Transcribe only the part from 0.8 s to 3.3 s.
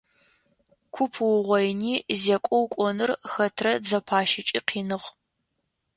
Куп уугъоини зекӀо укӀоныр